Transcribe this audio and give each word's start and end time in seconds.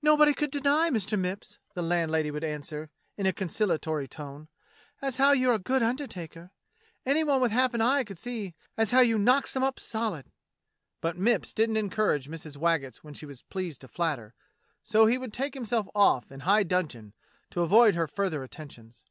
"Nobody 0.00 0.32
could 0.32 0.52
deny. 0.52 0.90
Mister 0.90 1.16
Mipps," 1.16 1.58
the 1.74 1.82
landlady 1.82 2.30
would 2.30 2.44
answer 2.44 2.88
in 3.16 3.26
a 3.26 3.32
conciliatory 3.32 4.06
tone, 4.06 4.46
"as 5.02 5.16
how 5.16 5.32
you're 5.32 5.54
a 5.54 5.58
good 5.58 5.82
undertaker. 5.82 6.52
Any 7.04 7.24
one 7.24 7.40
with 7.40 7.50
half 7.50 7.74
an 7.74 7.80
eye 7.80 8.04
could 8.04 8.16
see 8.16 8.54
as 8.76 8.92
how 8.92 9.00
you 9.00 9.18
knocks 9.18 9.56
'em 9.56 9.64
up 9.64 9.80
solid." 9.80 10.26
THE 10.26 10.30
COMING 10.30 10.30
OF 10.30 10.32
THE 10.52 11.10
KING'S 11.10 11.16
FRIGATE 11.16 11.20
11 11.20 11.24
But 11.24 11.24
Mipps 11.24 11.54
didn't 11.56 11.76
encourage 11.78 12.30
Mrs. 12.30 12.56
Waggetts 12.58 13.02
when 13.02 13.14
she 13.14 13.26
was 13.26 13.42
pleased 13.42 13.80
to 13.80 13.88
flatter, 13.88 14.34
so 14.84 15.06
he 15.06 15.18
would 15.18 15.32
take 15.32 15.54
himself 15.54 15.88
off 15.96 16.30
in 16.30 16.40
high 16.46 16.62
dudgeon 16.62 17.12
to 17.50 17.62
avoid 17.62 17.96
her 17.96 18.06
further 18.06 18.44
attentions. 18.44 19.02